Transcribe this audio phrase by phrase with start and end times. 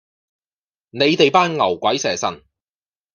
[0.89, 2.43] 你哋班牛鬼蛇神